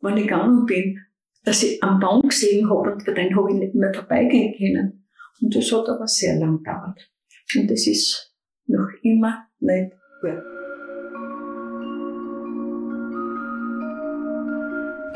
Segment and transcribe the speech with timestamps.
[0.00, 0.98] wenn ich gegangen bin,
[1.44, 5.06] dass ich einen Baum gesehen habe und den habe ich nicht mehr vorbeigehen können.
[5.40, 7.10] Und das hat aber sehr lang gedauert.
[7.56, 8.34] Und das ist
[8.66, 10.42] noch immer nicht gut.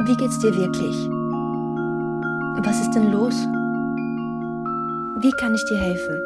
[0.07, 0.97] Wie geht's dir wirklich?
[2.67, 3.35] Was ist denn los?
[5.23, 6.21] Wie kann ich dir helfen?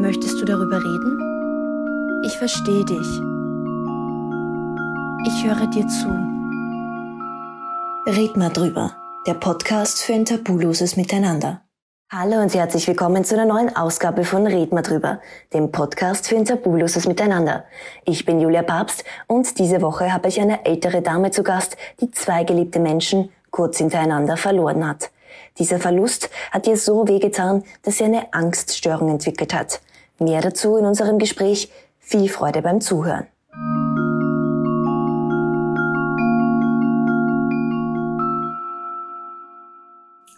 [0.00, 2.22] Möchtest du darüber reden?
[2.24, 3.20] Ich verstehe dich.
[5.26, 6.31] Ich höre dir zu.
[8.04, 8.96] Red mal drüber.
[9.28, 11.62] Der Podcast für ein tabuloses Miteinander.
[12.10, 15.20] Hallo und herzlich willkommen zu einer neuen Ausgabe von Red mal drüber,
[15.54, 17.64] dem Podcast für ein tabuloses Miteinander.
[18.04, 22.10] Ich bin Julia Papst und diese Woche habe ich eine ältere Dame zu Gast, die
[22.10, 25.12] zwei geliebte Menschen kurz hintereinander verloren hat.
[25.60, 29.80] Dieser Verlust hat ihr so wehgetan, dass sie eine Angststörung entwickelt hat.
[30.18, 31.70] Mehr dazu in unserem Gespräch.
[32.00, 33.28] Viel Freude beim Zuhören.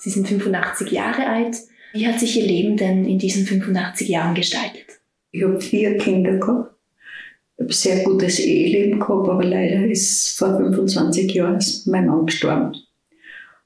[0.05, 1.57] Sie sind 85 Jahre alt.
[1.95, 5.01] Wie hat sich Ihr Leben denn in diesen 85 Jahren gestaltet?
[5.31, 6.75] Ich habe vier Kinder gehabt.
[7.57, 12.27] Ich habe ein sehr gutes Eheleben gehabt, aber leider ist vor 25 Jahren mein Mann
[12.27, 12.77] gestorben.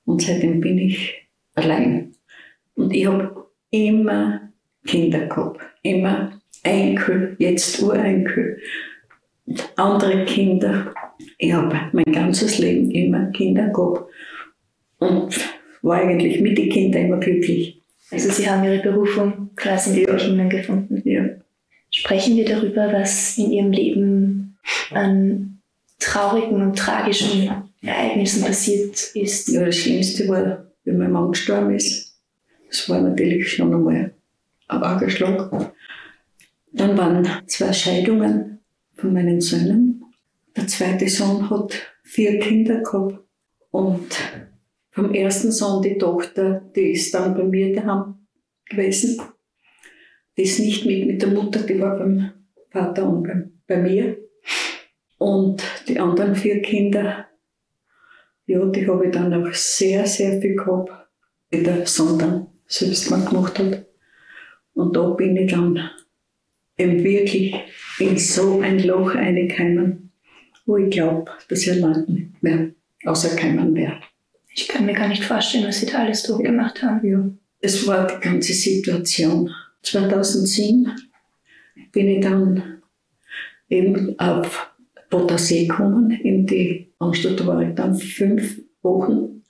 [0.04, 1.12] Und seitdem bin ich
[1.56, 2.14] allein.
[2.76, 4.52] Und ich habe immer
[4.86, 8.60] Kinder gehabt, immer Enkel, jetzt Urenkel,
[9.74, 10.94] andere Kinder.
[11.36, 14.08] Ich habe mein ganzes Leben immer Kinder gehabt
[14.98, 17.80] und war eigentlich mit den Kindern immer glücklich.
[18.10, 20.14] Also Sie haben Ihre Berufung quasi mit ja.
[20.14, 21.02] den Kindern gefunden.
[21.04, 21.24] Ja.
[21.90, 24.58] Sprechen wir darüber, was in Ihrem Leben
[24.90, 25.60] an
[25.98, 27.50] traurigen und tragischen
[27.82, 29.48] Ereignissen passiert ist.
[29.48, 32.16] Ja, das Schlimmste war, wie mein Mann gestorben ist.
[32.68, 34.12] Das war natürlich schon einmal
[34.68, 35.72] ein arger Schlag.
[36.72, 38.60] Dann waren zwei Scheidungen
[38.94, 40.04] von meinen Söhnen.
[40.56, 43.20] Der zweite Sohn hat vier Kinder gehabt.
[43.70, 44.08] Und
[44.98, 48.26] vom ersten Sohn, die Tochter, die ist dann bei mir daheim
[48.68, 49.20] gewesen.
[50.36, 52.32] Die ist nicht mit, mit der Mutter, die war beim
[52.70, 54.18] Vater und bei, bei mir.
[55.18, 57.28] Und die anderen vier Kinder
[58.48, 60.90] ja, die habe ich dann auch sehr, sehr viel gehabt,
[61.50, 63.86] wie der Sohn dann selbst mal gemacht hat.
[64.72, 65.90] Und da bin ich dann
[66.78, 67.54] eben wirklich
[67.98, 70.12] in so ein Loch reingekommen,
[70.64, 72.70] wo ich glaube, dass ich allein nicht mehr
[73.04, 74.00] außerkommen wäre.
[74.60, 77.08] Ich kann mir gar nicht vorstellen, was Sie da alles durchgemacht haben.
[77.08, 77.30] Ja,
[77.60, 79.54] es war die ganze Situation.
[79.84, 80.90] 2007
[81.92, 82.82] bin ich dann
[83.68, 84.74] eben auf
[85.10, 89.44] Pottersee gekommen, in die Anstalt war ich dann fünf Wochen.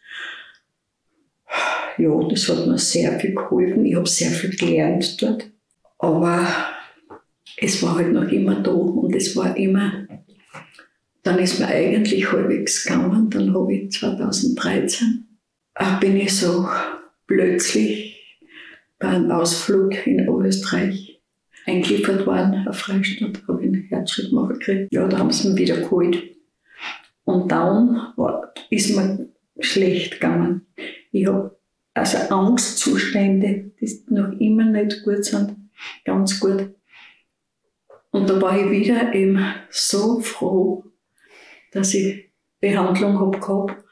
[1.96, 3.86] Ja, das hat mir sehr viel geholfen.
[3.86, 5.50] Ich habe sehr viel gelernt dort.
[5.96, 6.46] Aber
[7.56, 10.06] es war halt noch immer da und es war immer,
[11.28, 13.28] dann ist mir eigentlich halbwegs gegangen.
[13.28, 15.28] Dann habe ich 2013,
[15.74, 16.66] äh, bin ich so
[17.26, 18.40] plötzlich
[18.98, 21.20] bei einem Ausflug in Oberösterreich
[21.66, 24.88] eingeliefert worden auf Freistadt, habe ich einen Herzschrittmacher gekriegt.
[24.90, 26.18] Ja, da haben sie mich wieder geholt.
[27.24, 29.28] Und dann war, ist mir
[29.60, 30.66] schlecht gegangen.
[31.12, 31.58] Ich habe
[31.92, 35.56] also Angstzustände, die noch immer nicht gut sind,
[36.06, 36.70] ganz gut.
[38.12, 40.87] Und da war ich wieder eben so froh,
[41.72, 42.30] dass ich
[42.60, 43.84] Behandlung habe gehabt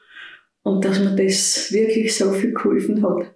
[0.63, 3.33] und dass mir das wirklich so viel geholfen hat.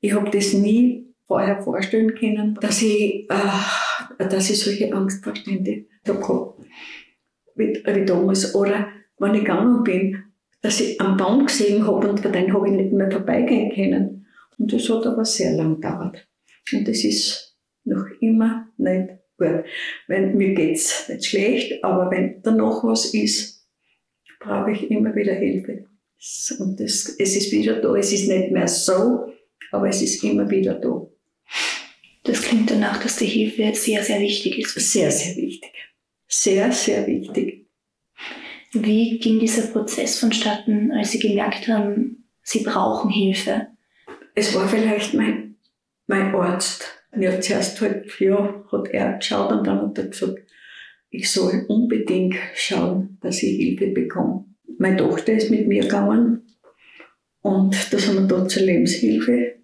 [0.00, 6.54] Ich habe das nie vorher vorstellen können, dass ich, äh, dass ich solche Angstzustände habe
[7.54, 8.54] wie, wie damals.
[8.54, 8.88] Oder
[9.18, 10.24] wenn ich gegangen bin,
[10.62, 14.26] dass ich einen Baum gesehen habe und den habe ich nicht mehr vorbeigehen können.
[14.58, 16.28] Und das hat aber sehr lang gedauert.
[16.72, 19.08] Und das ist noch immer nicht
[19.38, 19.64] gut.
[20.06, 23.59] Wenn, mir geht es nicht schlecht, aber wenn danach was ist,
[24.40, 25.86] brauche ich immer wieder Hilfe.
[26.58, 27.94] Und das, es ist wieder da.
[27.94, 29.32] Es ist nicht mehr so,
[29.70, 31.06] aber es ist immer wieder da.
[32.24, 34.74] Das klingt danach, dass die Hilfe sehr, sehr wichtig ist.
[34.74, 35.72] Sehr, sehr wichtig.
[36.26, 37.66] Sehr, sehr wichtig.
[38.72, 43.68] Wie ging dieser Prozess vonstatten, als Sie gemerkt haben, Sie brauchen Hilfe?
[44.34, 45.56] Es war vielleicht mein,
[46.06, 46.84] mein Arzt.
[47.18, 50.38] Ja, zuerst halt, ja, hat er geschaut und dann hat er gesagt,
[51.10, 54.44] ich soll unbedingt schauen, dass ich Hilfe bekomme.
[54.78, 56.42] Meine Tochter ist mit mir gegangen
[57.42, 59.56] und das haben wir dort zur Lebenshilfe.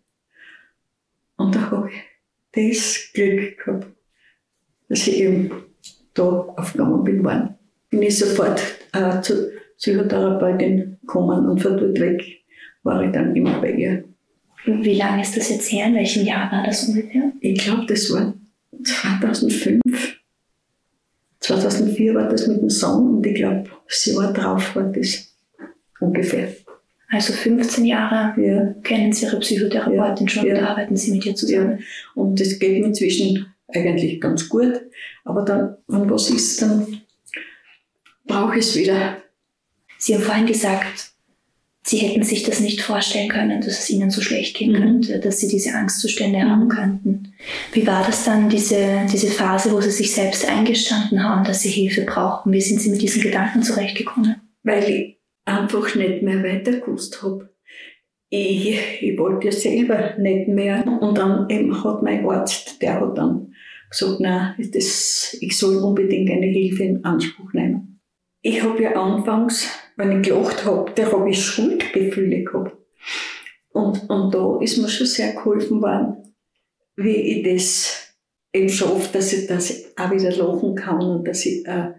[1.37, 3.87] Und da habe ich das Glück gehabt,
[4.89, 5.51] dass ich eben
[6.15, 7.25] da aufgegangen bin.
[7.25, 7.55] Waren.
[7.91, 8.61] Bin ich sofort
[8.93, 12.23] äh, zur Psychotherapeutin gekommen und von dort weg
[12.83, 14.05] war ich dann immer bei ihr.
[14.65, 15.87] Wie lange ist das jetzt her?
[15.87, 17.33] In welchem Jahr war das ungefähr?
[17.41, 18.35] Ich glaube, das war
[18.83, 20.16] 2005.
[21.47, 25.33] 2004 war das mit dem Song und ich glaube, sie war drauf, war das
[26.01, 26.49] ungefähr.
[27.09, 28.75] Also 15 Jahre Ja.
[28.83, 30.59] kennen Sie Ihre Psychotherapeutin Ja, schon ja.
[30.59, 31.79] und arbeiten Sie mit ihr zusammen.
[32.17, 34.81] Und das geht mir inzwischen eigentlich ganz gut.
[35.25, 37.01] Aber dann, wenn was ist, dann
[38.27, 39.19] brauche ich es wieder.
[39.99, 41.13] Sie haben vorhin gesagt,
[41.89, 44.77] Sie hätten sich das nicht vorstellen können, dass es Ihnen so schlecht gehen Mhm.
[44.77, 46.51] könnte, dass Sie diese Angstzustände Mhm.
[46.51, 47.33] haben könnten.
[47.73, 51.69] Wie war das dann, diese, diese Phase, wo Sie sich selbst eingestanden haben, dass Sie
[51.71, 52.53] Hilfe brauchen?
[52.53, 54.37] Wie sind Sie mit diesen Gedanken zurechtgekommen?
[54.65, 57.55] weil ich einfach nicht mehr weiter gewusst habe.
[58.31, 60.85] Ich, ich wollte ja selber nicht mehr.
[61.01, 63.53] Und dann eben hat mein Arzt, der hat dann
[63.89, 68.01] gesagt, nein, das, ich soll unbedingt eine Hilfe in Anspruch nehmen.
[68.43, 72.77] Ich habe ja anfangs, wenn ich gelacht habe, da habe ich Schuldgefühle gehabt.
[73.73, 76.35] Und, und da ist mir schon sehr geholfen worden,
[76.97, 78.15] wie ich das
[78.53, 81.91] eben schaffe, dass ich, ich auch wieder lachen kann und dass ich äh,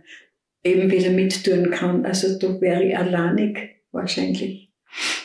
[0.63, 2.05] eben wieder mittun kann.
[2.05, 4.71] Also da wäre ich alleinig wahrscheinlich.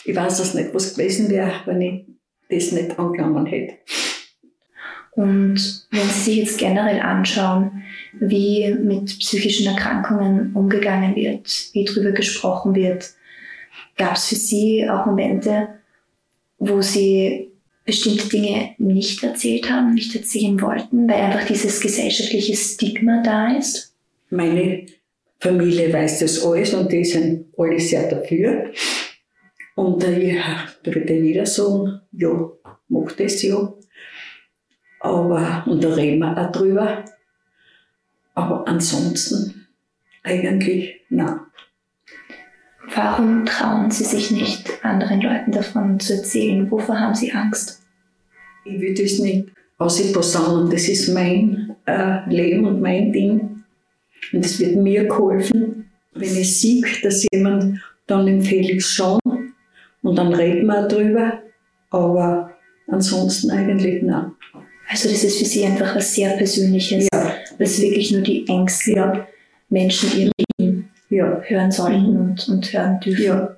[0.05, 2.07] Ich weiß es nicht, was gewesen wäre, wenn ich
[2.51, 3.75] das nicht angenommen hätte.
[5.14, 7.82] Und wenn Sie sich jetzt generell anschauen,
[8.19, 13.11] wie mit psychischen Erkrankungen umgegangen wird, wie darüber gesprochen wird,
[13.97, 15.69] gab es für Sie auch Momente,
[16.59, 17.50] wo Sie
[17.85, 23.94] bestimmte Dinge nicht erzählt haben, nicht erzählen wollten, weil einfach dieses gesellschaftliche Stigma da ist?
[24.31, 24.87] Meine
[25.41, 28.70] Familie weiß das alles und die sind alle sehr dafür.
[29.75, 32.50] Und ja jeder sagen, ja,
[32.88, 33.75] mach das ja.
[35.02, 37.04] Aber, und da reden wir auch drüber.
[38.34, 39.66] Aber ansonsten
[40.22, 41.40] eigentlich, nein.
[42.94, 46.70] Warum trauen Sie sich nicht, anderen Leuten davon zu erzählen?
[46.70, 47.82] Wovor haben Sie Angst?
[48.64, 53.64] Ich will das nicht ausposaunen, das ist mein äh, Leben und mein Ding.
[54.32, 59.19] Und es wird mir geholfen, wenn ich sehe, dass jemand, dann empfehle ich es schon
[60.02, 61.40] und dann reden wir drüber.
[61.90, 62.52] Aber
[62.87, 64.32] ansonsten eigentlich nein.
[64.93, 68.94] Also das ist für Sie einfach was sehr Persönliches, Ja, was wirklich nur die engsten
[68.97, 69.27] Ja.
[69.71, 72.21] Menschen Ihrem Leben ja, hören sollten Mhm.
[72.21, 73.25] und, und hören dürfen.
[73.25, 73.56] ja.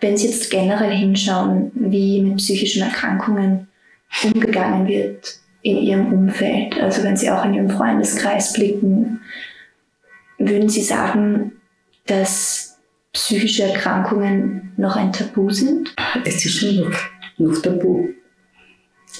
[0.00, 3.68] Wenn Sie jetzt generell hinschauen, wie mit psychischen Erkrankungen
[4.22, 9.20] umgegangen wird in Ihrem Umfeld, also wenn Sie auch in Ihrem Freundeskreis blicken,
[10.38, 11.52] würden Sie sagen,
[12.06, 12.78] dass
[13.12, 15.94] psychische Erkrankungen noch ein Tabu sind?
[16.24, 16.98] Es ist schon noch,
[17.38, 18.08] noch tabu.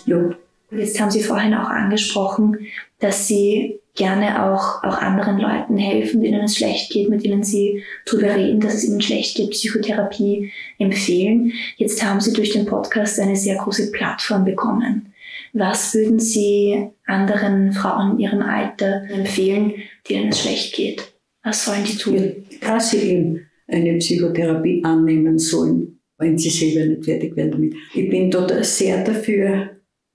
[0.07, 0.31] Ja,
[0.77, 2.59] Jetzt haben Sie vorhin auch angesprochen,
[2.99, 7.83] dass Sie gerne auch, auch anderen Leuten helfen, denen es schlecht geht, mit denen Sie
[8.07, 11.53] darüber reden, dass es ihnen schlecht geht, Psychotherapie empfehlen.
[11.77, 15.13] Jetzt haben Sie durch den Podcast eine sehr große Plattform bekommen.
[15.53, 19.75] Was würden Sie anderen Frauen in Ihrem Alter empfehlen,
[20.09, 21.13] denen es schlecht geht?
[21.45, 22.45] Was sollen die tun?
[22.67, 27.75] dass sie eben eine Psychotherapie annehmen sollen, wenn sie selber nicht fertig werden damit.
[27.95, 29.71] Ich bin dort sehr dafür,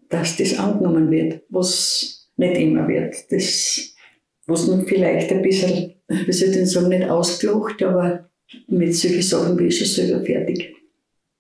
[0.10, 3.16] dass das angenommen wird, was nicht immer wird.
[3.32, 3.80] Das,
[4.48, 8.30] was man vielleicht ein bisschen, wie soll ich denn sagen, nicht ausgelacht, aber
[8.68, 10.76] mit solchen Sachen bin ich schon selber fertig.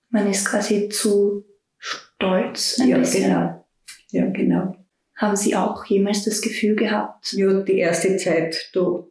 [0.09, 1.45] Man ist quasi zu
[1.77, 2.79] stolz.
[2.79, 3.23] Ein Ja, bisschen.
[3.23, 3.65] genau.
[4.11, 4.75] Ja, genau.
[5.15, 9.03] Haben Sie auch jemals das Gefühl gehabt, Ja, die erste Zeit da.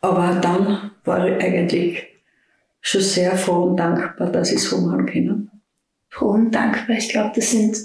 [0.00, 2.04] Aber dann war ich eigentlich
[2.80, 5.50] schon sehr froh und dankbar, dass ich es machen kann.
[6.10, 6.96] froh und dankbar.
[6.96, 7.76] Ich glaube, das sind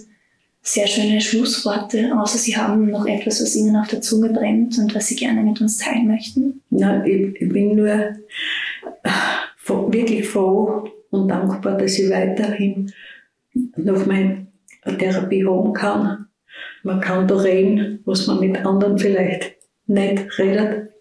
[0.71, 4.93] sehr schöne Schlussworte, außer Sie haben noch etwas, was Ihnen auf der Zunge brennt und
[4.93, 6.61] was Sie gerne mit uns teilen möchten.
[6.69, 8.15] Na, ich, ich bin nur
[9.65, 12.91] wirklich froh und dankbar, dass ich weiterhin
[13.77, 14.47] noch meine
[14.83, 16.27] Therapie haben kann.
[16.83, 19.55] Man kann da reden, was man mit anderen vielleicht
[19.87, 20.91] nicht redet.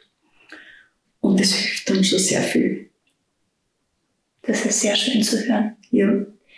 [1.21, 2.89] Und das hilft dann schon sehr viel.
[4.43, 5.77] Das ist sehr schön zu hören.
[5.91, 6.09] Ja,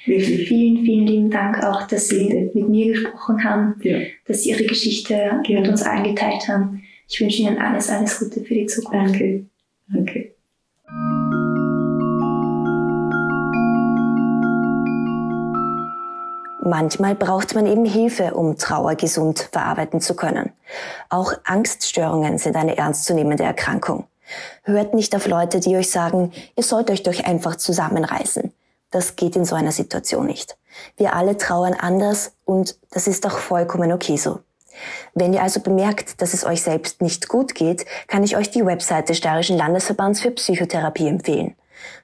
[0.07, 0.49] wirklich.
[0.49, 2.51] Vielen, vielen lieben Dank auch, dass Sie Bitte.
[2.59, 3.99] mit mir gesprochen haben, Ja.
[4.27, 5.71] dass Sie Ihre Geschichte mit Gerne.
[5.71, 6.83] uns allen geteilt haben.
[7.09, 9.15] Ich wünsche Ihnen alles, alles Gute für die Zukunft.
[9.15, 9.47] Danke.
[9.93, 10.31] Danke.
[16.63, 20.53] Manchmal braucht man eben Hilfe, um Trauer gesund verarbeiten zu können.
[21.09, 24.05] Auch Angststörungen sind eine ernstzunehmende Erkrankung.
[24.63, 28.53] Hört nicht auf Leute, die euch sagen, ihr sollt euch doch einfach zusammenreißen.
[28.91, 30.57] Das geht in so einer Situation nicht.
[30.97, 34.41] Wir alle trauern anders und das ist auch vollkommen okay so.
[35.15, 38.65] Wenn ihr also bemerkt, dass es euch selbst nicht gut geht, kann ich euch die
[38.65, 41.55] Website des Steirischen Landesverbands für Psychotherapie empfehlen.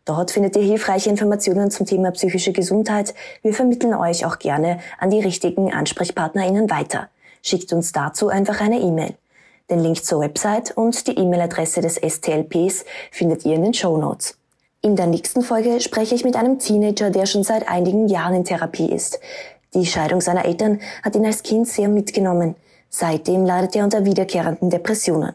[0.04, 3.14] Dort findet ihr hilfreiche Informationen zum Thema psychische Gesundheit.
[3.42, 7.08] Wir vermitteln euch auch gerne an die richtigen AnsprechpartnerInnen weiter.
[7.42, 9.14] Schickt uns dazu einfach eine E-Mail.
[9.68, 14.38] Den Link zur Website und die E-Mail-Adresse des STLPs findet ihr in den Show Notes.
[14.86, 18.44] In der nächsten Folge spreche ich mit einem Teenager, der schon seit einigen Jahren in
[18.44, 19.18] Therapie ist.
[19.74, 22.54] Die Scheidung seiner Eltern hat ihn als Kind sehr mitgenommen.
[22.88, 25.32] Seitdem leidet er unter wiederkehrenden Depressionen.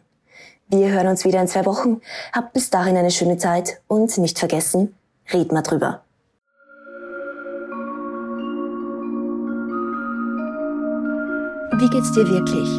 [0.69, 1.99] Wir hören uns wieder in zwei Wochen.
[2.31, 4.95] Habt bis dahin eine schöne Zeit und nicht vergessen,
[5.33, 6.01] red mal drüber.
[11.77, 12.69] Wie geht's dir wirklich?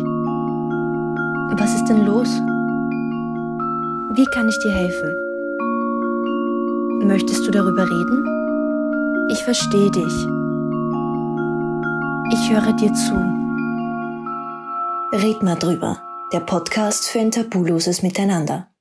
[1.60, 2.28] Was ist denn los?
[4.16, 5.21] Wie kann ich dir helfen?
[7.12, 9.28] Möchtest du darüber reden?
[9.28, 10.14] Ich verstehe dich.
[12.32, 13.14] Ich höre dir zu.
[15.12, 15.98] Red mal drüber.
[16.32, 18.71] Der Podcast für ein tabuloses Miteinander.